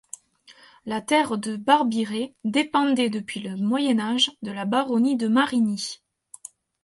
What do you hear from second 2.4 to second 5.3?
dépendait depuis le Moyen Âge de la baronnie de